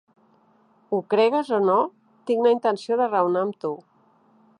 [0.95, 1.75] Ho cregues o no,
[2.31, 3.75] tinc la intenció de raonar amb tu.